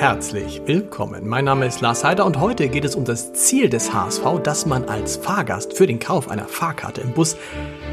Herzlich 0.00 0.62
willkommen. 0.64 1.28
Mein 1.28 1.44
Name 1.44 1.66
ist 1.66 1.82
Lars 1.82 2.04
Heider 2.04 2.24
und 2.24 2.40
heute 2.40 2.70
geht 2.70 2.86
es 2.86 2.94
um 2.94 3.04
das 3.04 3.34
Ziel 3.34 3.68
des 3.68 3.92
HSV, 3.92 4.22
dass 4.42 4.64
man 4.64 4.84
als 4.86 5.18
Fahrgast 5.18 5.74
für 5.74 5.86
den 5.86 5.98
Kauf 5.98 6.30
einer 6.30 6.48
Fahrkarte 6.48 7.02
im 7.02 7.12
Bus 7.12 7.36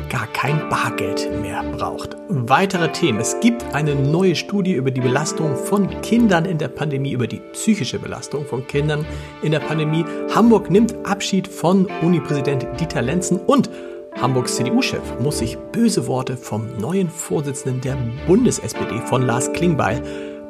gar 0.10 0.26
kein 0.28 0.70
Bargeld 0.70 1.30
mehr 1.42 1.64
braucht. 1.64 2.16
Weitere 2.30 2.94
Themen. 2.94 3.20
Es 3.20 3.42
gibt 3.42 3.62
eine 3.76 3.94
neue 3.94 4.38
Studie 4.38 4.72
über 4.72 4.90
die 4.90 5.02
Belastung 5.02 5.58
von 5.58 6.00
Kindern 6.00 6.46
in 6.46 6.58
der 6.58 6.70
Pandemie, 6.70 7.12
über 7.12 7.28
die 7.28 7.42
psychische 7.52 8.00
Belastung 8.00 8.46
von 8.46 8.66
Kindern 8.66 9.06
in 9.42 9.52
der 9.52 9.60
Pandemie. 9.60 10.06
Hamburg 10.34 10.72
nimmt 10.72 10.96
Abschied 11.06 11.46
von 11.46 11.88
Uni-Präsident 12.02 12.68
Dieter 12.80 13.02
Lenzen 13.02 13.38
und 13.38 13.70
Hamburgs 14.14 14.56
CDU-Chef 14.56 15.20
muss 15.20 15.40
sich 15.40 15.58
böse 15.74 16.08
Worte 16.08 16.38
vom 16.38 16.70
neuen 16.80 17.10
Vorsitzenden 17.10 17.82
der 17.82 17.98
Bundes-SPD 18.28 19.02
von 19.08 19.24
Lars 19.24 19.52
Klingbeil 19.52 20.02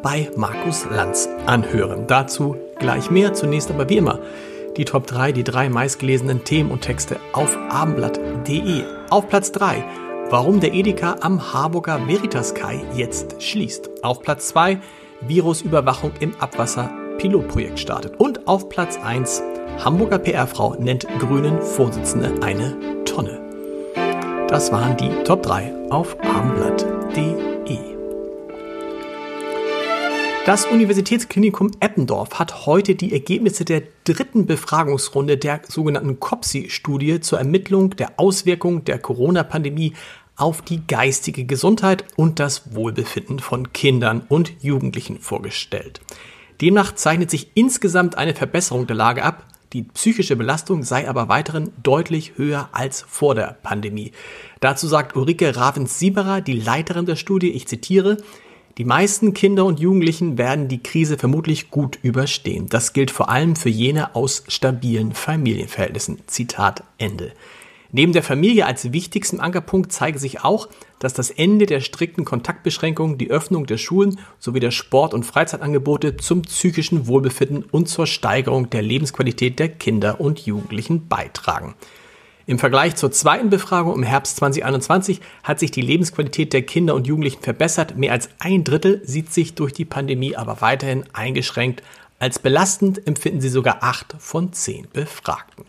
bei 0.07 0.31
Markus 0.37 0.85
Lanz 0.89 1.27
anhören. 1.47 2.07
Dazu 2.07 2.55
gleich 2.79 3.11
mehr. 3.11 3.33
Zunächst 3.33 3.69
aber 3.69 3.89
wie 3.89 3.97
immer 3.97 4.19
die 4.77 4.85
Top 4.85 5.05
3, 5.05 5.33
die 5.33 5.43
drei 5.43 5.67
meistgelesenen 5.67 6.45
Themen 6.45 6.71
und 6.71 6.79
Texte 6.79 7.19
auf 7.33 7.57
abendblatt.de. 7.69 8.83
Auf 9.09 9.27
Platz 9.27 9.51
3, 9.51 9.83
warum 10.29 10.61
der 10.61 10.73
Edeka 10.73 11.17
am 11.19 11.51
Harburger 11.51 12.07
Veritas 12.07 12.53
Kai 12.53 12.79
jetzt 12.95 13.43
schließt. 13.43 14.01
Auf 14.01 14.21
Platz 14.21 14.47
2, 14.47 14.79
Virusüberwachung 15.27 16.11
im 16.21 16.33
Abwasser 16.39 16.89
Pilotprojekt 17.17 17.77
startet. 17.77 18.17
Und 18.17 18.47
auf 18.47 18.69
Platz 18.69 18.97
1, 19.03 19.43
Hamburger 19.83 20.19
PR-Frau 20.19 20.75
nennt 20.79 21.05
Grünen 21.19 21.61
Vorsitzende 21.61 22.33
eine 22.41 23.03
Tonne. 23.03 23.41
Das 24.47 24.71
waren 24.71 24.95
die 24.95 25.09
Top 25.25 25.43
3 25.43 25.89
auf 25.89 26.15
abendblatt.de. 26.21 27.56
Das 30.47 30.63
Universitätsklinikum 30.65 31.71
Eppendorf 31.81 32.39
hat 32.39 32.65
heute 32.65 32.95
die 32.95 33.11
Ergebnisse 33.11 33.65
der 33.65 33.83
dritten 34.05 34.45
Befragungsrunde 34.45 35.37
der 35.37 35.59
sogenannten 35.67 36.21
COPSI-Studie 36.21 37.19
zur 37.19 37.39
Ermittlung 37.39 37.89
der 37.97 38.17
Auswirkungen 38.17 38.85
der 38.85 38.97
Corona-Pandemie 38.97 39.91
auf 40.37 40.61
die 40.61 40.87
geistige 40.87 41.43
Gesundheit 41.43 42.05
und 42.15 42.39
das 42.39 42.73
Wohlbefinden 42.73 43.39
von 43.39 43.73
Kindern 43.73 44.21
und 44.29 44.53
Jugendlichen 44.63 45.19
vorgestellt. 45.19 45.99
Demnach 46.61 46.95
zeichnet 46.95 47.29
sich 47.29 47.51
insgesamt 47.55 48.17
eine 48.17 48.33
Verbesserung 48.33 48.87
der 48.87 48.95
Lage 48.95 49.25
ab, 49.25 49.47
die 49.73 49.83
psychische 49.83 50.37
Belastung 50.37 50.83
sei 50.83 51.09
aber 51.09 51.27
weiterhin 51.27 51.73
deutlich 51.83 52.37
höher 52.37 52.69
als 52.71 53.03
vor 53.05 53.35
der 53.35 53.57
Pandemie. 53.63 54.13
Dazu 54.61 54.87
sagt 54.87 55.17
Ulrike 55.17 55.57
Ravens-Sieberer, 55.57 56.39
die 56.39 56.57
Leiterin 56.57 57.05
der 57.05 57.17
Studie, 57.17 57.51
ich 57.51 57.67
zitiere, 57.67 58.15
die 58.77 58.85
meisten 58.85 59.33
Kinder 59.33 59.65
und 59.65 59.79
Jugendlichen 59.79 60.37
werden 60.37 60.67
die 60.67 60.83
Krise 60.83 61.17
vermutlich 61.17 61.71
gut 61.71 61.97
überstehen. 62.03 62.69
Das 62.69 62.93
gilt 62.93 63.09
vor 63.09 63.29
allem 63.29 63.55
für 63.55 63.69
jene 63.69 64.15
aus 64.15 64.43
stabilen 64.47 65.13
Familienverhältnissen. 65.13 66.19
Zitat 66.27 66.83
Ende. 66.99 67.31
Neben 67.91 68.13
der 68.13 68.21
Familie 68.21 68.67
als 68.67 68.91
wichtigsten 68.91 69.39
Ankerpunkt 69.39 69.91
zeige 69.91 70.19
sich 70.19 70.43
auch, 70.43 70.67
dass 70.99 71.13
das 71.13 71.31
Ende 71.31 71.65
der 71.65 71.79
strikten 71.79 72.25
Kontaktbeschränkungen, 72.25 73.17
die 73.17 73.31
Öffnung 73.31 73.65
der 73.65 73.77
Schulen 73.77 74.19
sowie 74.39 74.59
der 74.59 74.71
Sport- 74.71 75.15
und 75.15 75.25
Freizeitangebote 75.25 76.17
zum 76.17 76.43
psychischen 76.43 77.07
Wohlbefinden 77.07 77.63
und 77.63 77.87
zur 77.87 78.05
Steigerung 78.05 78.69
der 78.69 78.83
Lebensqualität 78.83 79.57
der 79.57 79.69
Kinder 79.69 80.21
und 80.21 80.45
Jugendlichen 80.45 81.07
beitragen. 81.07 81.73
Im 82.49 82.59
Vergleich 82.59 82.95
zur 82.95 83.11
zweiten 83.11 83.49
Befragung 83.49 83.93
im 83.93 84.03
Herbst 84.03 84.37
2021 84.37 85.19
hat 85.43 85.59
sich 85.59 85.69
die 85.69 85.81
Lebensqualität 85.81 86.53
der 86.53 86.61
Kinder 86.61 86.95
und 86.95 87.05
Jugendlichen 87.05 87.43
verbessert. 87.43 87.97
Mehr 87.97 88.13
als 88.13 88.29
ein 88.39 88.63
Drittel 88.63 89.01
sieht 89.03 89.33
sich 89.33 89.55
durch 89.55 89.73
die 89.73 89.83
Pandemie 89.83 90.37
aber 90.37 90.61
weiterhin 90.61 91.03
eingeschränkt. 91.11 91.83
Als 92.19 92.39
belastend 92.39 93.05
empfinden 93.05 93.41
sie 93.41 93.49
sogar 93.49 93.83
acht 93.83 94.15
von 94.17 94.53
zehn 94.53 94.87
Befragten. 94.93 95.65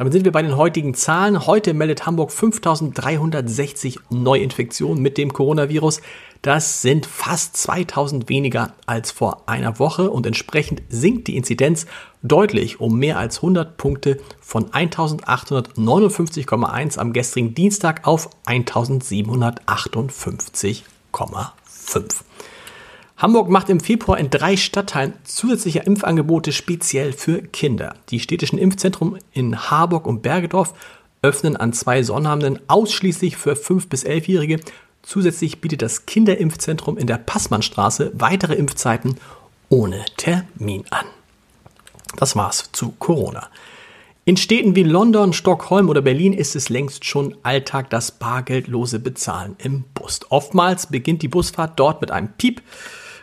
Damit 0.00 0.14
sind 0.14 0.24
wir 0.24 0.32
bei 0.32 0.40
den 0.40 0.56
heutigen 0.56 0.94
Zahlen. 0.94 1.46
Heute 1.46 1.74
meldet 1.74 2.06
Hamburg 2.06 2.32
5360 2.32 3.98
Neuinfektionen 4.08 5.02
mit 5.02 5.18
dem 5.18 5.34
Coronavirus. 5.34 6.00
Das 6.40 6.80
sind 6.80 7.04
fast 7.04 7.58
2000 7.58 8.30
weniger 8.30 8.72
als 8.86 9.10
vor 9.10 9.42
einer 9.46 9.78
Woche 9.78 10.10
und 10.10 10.26
entsprechend 10.26 10.80
sinkt 10.88 11.28
die 11.28 11.36
Inzidenz 11.36 11.84
deutlich 12.22 12.80
um 12.80 12.98
mehr 12.98 13.18
als 13.18 13.40
100 13.40 13.76
Punkte 13.76 14.16
von 14.40 14.70
1859,1 14.70 16.98
am 16.98 17.12
gestrigen 17.12 17.52
Dienstag 17.52 18.06
auf 18.06 18.30
1758,5. 18.46 20.80
Hamburg 23.20 23.50
macht 23.50 23.68
im 23.68 23.80
Februar 23.80 24.18
in 24.18 24.30
drei 24.30 24.56
Stadtteilen 24.56 25.12
zusätzliche 25.24 25.80
Impfangebote 25.80 26.52
speziell 26.52 27.12
für 27.12 27.42
Kinder. 27.42 27.94
Die 28.08 28.18
städtischen 28.18 28.58
Impfzentren 28.58 29.18
in 29.32 29.70
Harburg 29.70 30.06
und 30.06 30.22
Bergedorf 30.22 30.72
öffnen 31.20 31.54
an 31.54 31.74
zwei 31.74 32.02
Sonnabenden 32.02 32.60
ausschließlich 32.66 33.36
für 33.36 33.52
5- 33.52 33.90
bis 33.90 34.06
11-Jährige. 34.06 34.60
Zusätzlich 35.02 35.60
bietet 35.60 35.82
das 35.82 36.06
Kinderimpfzentrum 36.06 36.96
in 36.96 37.06
der 37.06 37.18
Passmannstraße 37.18 38.10
weitere 38.14 38.54
Impfzeiten 38.54 39.18
ohne 39.68 40.02
Termin 40.16 40.84
an. 40.88 41.04
Das 42.16 42.36
war's 42.36 42.70
zu 42.72 42.94
Corona. 42.98 43.48
In 44.24 44.38
Städten 44.38 44.76
wie 44.76 44.82
London, 44.82 45.34
Stockholm 45.34 45.90
oder 45.90 46.00
Berlin 46.00 46.32
ist 46.32 46.56
es 46.56 46.70
längst 46.70 47.04
schon 47.04 47.36
Alltag 47.42 47.90
das 47.90 48.12
bargeldlose 48.12 48.98
Bezahlen 48.98 49.56
im 49.58 49.84
Bus. 49.92 50.20
Oftmals 50.30 50.86
beginnt 50.86 51.20
die 51.20 51.28
Busfahrt 51.28 51.78
dort 51.78 52.00
mit 52.00 52.10
einem 52.10 52.28
Piep 52.38 52.62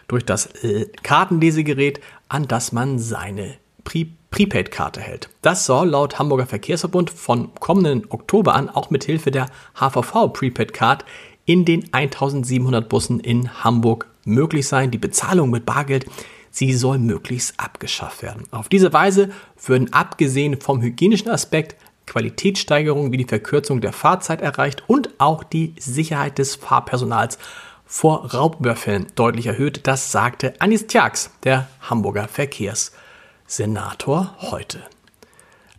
durch 0.07 0.25
das 0.25 0.47
äh, 0.63 0.87
Kartenlesegerät, 1.03 1.99
an 2.29 2.47
das 2.47 2.71
man 2.71 2.99
seine 2.99 3.55
Pre 3.83 4.07
Prepaid-Karte 4.29 4.99
hält. 4.99 5.29
Das 5.41 5.65
soll 5.65 5.89
laut 5.89 6.19
Hamburger 6.19 6.45
Verkehrsverbund 6.45 7.09
von 7.09 7.55
kommenden 7.55 8.03
Oktober 8.09 8.55
an 8.55 8.69
auch 8.69 8.89
mit 8.89 9.05
Hilfe 9.05 9.31
der 9.31 9.47
HVV 9.75 10.33
Prepaid-Card 10.33 11.05
in 11.45 11.63
den 11.63 11.91
1700 11.93 12.89
Bussen 12.89 13.21
in 13.21 13.63
Hamburg 13.63 14.05
möglich 14.25 14.67
sein. 14.67 14.91
Die 14.91 14.97
Bezahlung 14.97 15.49
mit 15.49 15.65
Bargeld, 15.65 16.05
sie 16.51 16.73
soll 16.73 16.99
möglichst 16.99 17.57
abgeschafft 17.57 18.21
werden. 18.21 18.43
Auf 18.51 18.67
diese 18.67 18.91
Weise 18.91 19.29
würden 19.65 19.93
abgesehen 19.93 20.59
vom 20.59 20.81
hygienischen 20.81 21.29
Aspekt 21.29 21.77
Qualitätssteigerungen 22.05 23.11
wie 23.11 23.17
die 23.17 23.25
Verkürzung 23.25 23.81
der 23.81 23.93
Fahrzeit 23.93 24.41
erreicht 24.41 24.83
und 24.87 25.09
auch 25.19 25.43
die 25.43 25.73
Sicherheit 25.79 26.37
des 26.37 26.55
Fahrpersonals 26.55 27.37
vor 27.87 28.33
Raubüberfällen 28.33 29.07
deutlich 29.15 29.47
erhöht. 29.47 29.87
Das 29.87 30.11
sagte 30.11 30.53
Anis 30.59 30.85
Tjax, 30.87 31.31
der 31.43 31.67
Hamburger 31.81 32.27
Verkehrssenator, 32.27 34.35
heute. 34.39 34.81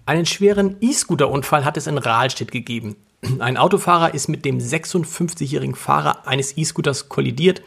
Einen 0.06 0.26
schweren 0.26 0.76
E-Scooter-Unfall 0.80 1.66
hat 1.66 1.76
es 1.76 1.86
in 1.86 1.98
Rahlstedt 1.98 2.50
gegeben. 2.50 2.96
Ein 3.40 3.58
Autofahrer 3.58 4.14
ist 4.14 4.28
mit 4.28 4.44
dem 4.44 4.58
56-jährigen 4.58 5.74
Fahrer 5.74 6.26
eines 6.26 6.56
E-Scooters 6.56 7.10
kollidiert, 7.10 7.62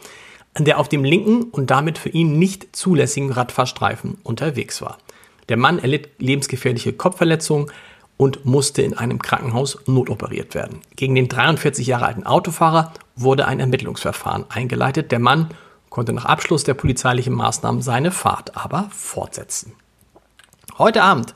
der 0.58 0.80
auf 0.80 0.88
dem 0.88 1.04
linken 1.04 1.44
und 1.44 1.70
damit 1.70 1.98
für 1.98 2.08
ihn 2.08 2.38
nicht 2.38 2.74
zulässigen 2.74 3.30
Radfahrstreifen 3.30 4.18
unterwegs 4.24 4.82
war. 4.82 4.98
Der 5.48 5.56
Mann 5.56 5.78
erlitt 5.78 6.08
lebensgefährliche 6.18 6.92
Kopfverletzungen, 6.92 7.70
und 8.22 8.44
musste 8.44 8.82
in 8.82 8.96
einem 8.96 9.20
Krankenhaus 9.20 9.78
notoperiert 9.86 10.54
werden. 10.54 10.78
Gegen 10.94 11.16
den 11.16 11.26
43 11.26 11.88
Jahre 11.88 12.06
alten 12.06 12.22
Autofahrer 12.22 12.92
wurde 13.16 13.48
ein 13.48 13.58
Ermittlungsverfahren 13.58 14.44
eingeleitet. 14.48 15.10
Der 15.10 15.18
Mann 15.18 15.48
konnte 15.90 16.12
nach 16.12 16.26
Abschluss 16.26 16.62
der 16.62 16.74
polizeilichen 16.74 17.34
Maßnahmen 17.34 17.82
seine 17.82 18.12
Fahrt 18.12 18.56
aber 18.56 18.88
fortsetzen. 18.92 19.72
Heute 20.78 21.02
Abend 21.02 21.34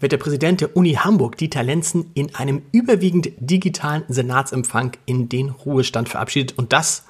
wird 0.00 0.12
der 0.12 0.18
Präsident 0.18 0.60
der 0.60 0.76
Uni 0.76 0.92
Hamburg, 0.96 1.38
Dieter 1.38 1.62
Lenzen, 1.62 2.10
in 2.12 2.34
einem 2.34 2.60
überwiegend 2.72 3.30
digitalen 3.38 4.04
Senatsempfang 4.08 4.98
in 5.06 5.30
den 5.30 5.48
Ruhestand 5.48 6.10
verabschiedet. 6.10 6.58
Und 6.58 6.74
das, 6.74 7.04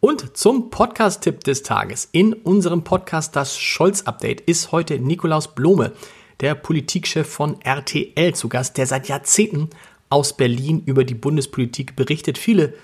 Und 0.00 0.36
zum 0.36 0.70
Podcast-Tipp 0.70 1.44
des 1.44 1.62
Tages. 1.62 2.08
In 2.10 2.32
unserem 2.32 2.82
Podcast 2.82 3.36
Das 3.36 3.56
Scholz-Update 3.58 4.40
ist 4.40 4.72
heute 4.72 4.98
Nikolaus 4.98 5.54
Blome, 5.54 5.92
der 6.40 6.56
Politikchef 6.56 7.28
von 7.28 7.60
RTL, 7.60 8.34
zu 8.34 8.48
Gast, 8.48 8.78
der 8.78 8.86
seit 8.86 9.08
Jahrzehnten 9.08 9.68
aus 10.08 10.36
Berlin 10.36 10.82
über 10.86 11.04
die 11.04 11.14
Bundespolitik 11.14 11.94
berichtet, 11.96 12.36
viele 12.36 12.74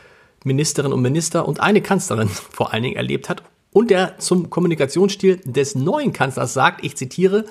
Ministerinnen 0.44 0.92
und 0.92 1.02
Minister 1.02 1.48
und 1.48 1.58
eine 1.58 1.82
Kanzlerin 1.82 2.28
vor 2.28 2.72
allen 2.72 2.84
Dingen 2.84 2.94
erlebt 2.96 3.28
hat 3.28 3.42
und 3.78 3.90
der 3.90 4.18
zum 4.18 4.50
Kommunikationsstil 4.50 5.36
des 5.44 5.76
neuen 5.76 6.12
Kanzlers 6.12 6.52
sagt, 6.52 6.84
ich 6.84 6.96
zitiere, 6.96 7.44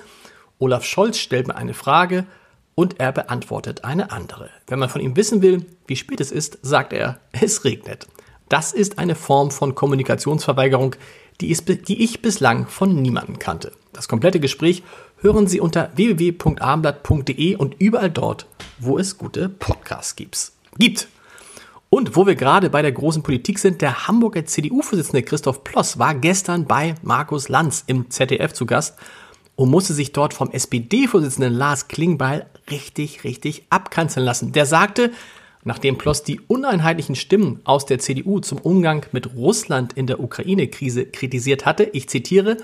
Olaf 0.58 0.84
Scholz 0.84 1.16
stellt 1.16 1.48
mir 1.48 1.56
eine 1.56 1.72
Frage 1.72 2.26
und 2.74 3.00
er 3.00 3.12
beantwortet 3.12 3.82
eine 3.84 4.12
andere. 4.12 4.50
Wenn 4.66 4.78
man 4.78 4.90
von 4.90 5.00
ihm 5.00 5.16
wissen 5.16 5.40
will, 5.40 5.64
wie 5.86 5.96
spät 5.96 6.20
es 6.20 6.30
ist, 6.30 6.58
sagt 6.60 6.92
er, 6.92 7.18
es 7.32 7.64
regnet. 7.64 8.06
Das 8.50 8.74
ist 8.74 8.98
eine 8.98 9.14
Form 9.14 9.50
von 9.50 9.74
Kommunikationsverweigerung, 9.74 10.96
die, 11.40 11.50
ich 11.50 12.20
bislang 12.20 12.66
von 12.66 13.00
niemandem 13.00 13.38
kannte. 13.38 13.72
Das 13.94 14.06
komplette 14.06 14.38
Gespräch 14.38 14.82
hören 15.22 15.46
Sie 15.46 15.60
unter 15.60 15.92
www.abendblatt.de 15.96 17.56
und 17.56 17.76
überall 17.78 18.10
dort, 18.10 18.44
wo 18.78 18.98
es 18.98 19.16
gute 19.16 19.48
Podcasts 19.48 20.14
gibt. 20.14 20.52
Und 21.90 22.16
wo 22.16 22.26
wir 22.26 22.34
gerade 22.34 22.68
bei 22.68 22.82
der 22.82 22.92
großen 22.92 23.22
Politik 23.22 23.58
sind, 23.58 23.80
der 23.80 24.06
Hamburger 24.06 24.44
CDU-Vorsitzende 24.44 25.22
Christoph 25.22 25.64
Ploss 25.64 25.98
war 25.98 26.14
gestern 26.14 26.66
bei 26.66 26.94
Markus 27.02 27.48
Lanz 27.48 27.84
im 27.86 28.10
ZDF 28.10 28.52
zu 28.52 28.66
Gast 28.66 28.98
und 29.56 29.70
musste 29.70 29.94
sich 29.94 30.12
dort 30.12 30.34
vom 30.34 30.50
SPD-Vorsitzenden 30.50 31.54
Lars 31.54 31.88
Klingbeil 31.88 32.46
richtig, 32.70 33.24
richtig 33.24 33.64
abkanzeln 33.70 34.26
lassen. 34.26 34.52
Der 34.52 34.66
sagte, 34.66 35.12
nachdem 35.64 35.96
Ploss 35.96 36.22
die 36.22 36.40
uneinheitlichen 36.40 37.16
Stimmen 37.16 37.60
aus 37.64 37.86
der 37.86 37.98
CDU 37.98 38.40
zum 38.40 38.58
Umgang 38.58 39.06
mit 39.12 39.34
Russland 39.34 39.94
in 39.94 40.06
der 40.06 40.20
Ukraine-Krise 40.20 41.06
kritisiert 41.06 41.64
hatte, 41.64 41.84
ich 41.84 42.08
zitiere, 42.10 42.58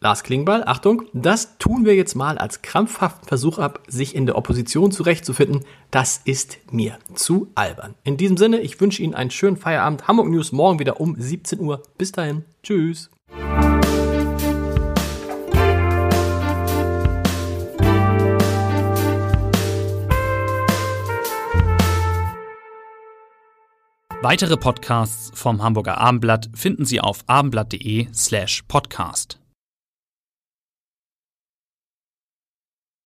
Lars 0.00 0.22
Klingbeil, 0.22 0.62
Achtung, 0.64 1.02
das 1.12 1.58
tun 1.58 1.84
wir 1.84 1.96
jetzt 1.96 2.14
mal 2.14 2.38
als 2.38 2.62
krampfhaften 2.62 3.26
Versuch 3.26 3.58
ab, 3.58 3.82
sich 3.88 4.14
in 4.14 4.26
der 4.26 4.36
Opposition 4.36 4.92
zurechtzufinden. 4.92 5.64
Das 5.90 6.20
ist 6.24 6.58
mir 6.70 6.98
zu 7.14 7.48
albern. 7.56 7.94
In 8.04 8.16
diesem 8.16 8.36
Sinne, 8.36 8.60
ich 8.60 8.80
wünsche 8.80 9.02
Ihnen 9.02 9.14
einen 9.14 9.30
schönen 9.30 9.56
Feierabend. 9.56 10.06
Hamburg 10.06 10.28
News 10.28 10.52
morgen 10.52 10.78
wieder 10.78 11.00
um 11.00 11.16
17 11.18 11.58
Uhr. 11.60 11.82
Bis 11.96 12.12
dahin. 12.12 12.44
Tschüss. 12.62 13.10
Weitere 24.20 24.56
Podcasts 24.56 25.30
vom 25.34 25.62
Hamburger 25.62 25.98
Abendblatt 25.98 26.50
finden 26.52 26.84
Sie 26.84 27.00
auf 27.00 27.22
abendblatt.de 27.28 28.08
slash 28.12 28.62
podcast. 28.66 29.38